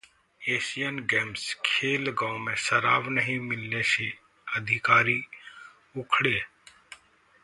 [0.41, 4.11] Asian Games: खेलगांव में शराब नहीं मिलने से
[4.47, 5.21] अधिकारी
[5.97, 6.39] उखड़े